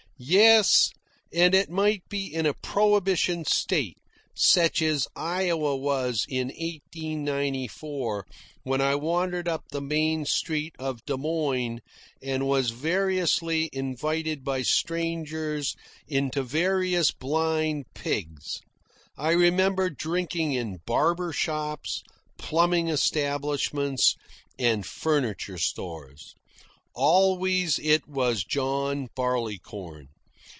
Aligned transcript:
Yes; 0.23 0.91
and 1.33 1.55
it 1.55 1.71
might 1.71 2.03
be 2.07 2.27
in 2.31 2.45
a 2.45 2.53
prohibition 2.53 3.43
state, 3.43 3.97
such 4.35 4.79
as 4.79 5.07
Iowa 5.15 5.75
was 5.75 6.27
in 6.29 6.49
1894, 6.49 8.27
when 8.61 8.81
I 8.81 8.93
wandered 8.93 9.47
up 9.47 9.63
the 9.71 9.81
main 9.81 10.25
street 10.25 10.75
of 10.77 11.03
Des 11.07 11.17
Moines 11.17 11.81
and 12.21 12.47
was 12.47 12.69
variously 12.69 13.71
invited 13.73 14.43
by 14.43 14.61
strangers 14.61 15.75
into 16.07 16.43
various 16.43 17.09
blind 17.09 17.85
pigs 17.95 18.61
I 19.17 19.31
remember 19.31 19.89
drinking 19.89 20.53
in 20.53 20.81
barber 20.85 21.33
shops, 21.33 22.03
plumbing 22.37 22.89
establishments, 22.89 24.15
and 24.59 24.85
furniture 24.85 25.57
stores. 25.57 26.35
Always 26.93 27.79
it 27.79 28.05
was 28.05 28.43
John 28.43 29.07
Barleycorn. 29.15 30.09